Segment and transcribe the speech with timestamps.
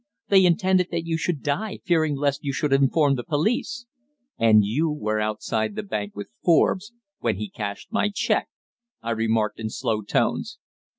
[0.29, 3.85] They intended that you should die, fearing lest you should inform the police."
[4.39, 8.49] "And you were outside the bank with Forbes when he cashed my cheque!"
[9.03, 10.57] I remarked in slow tones.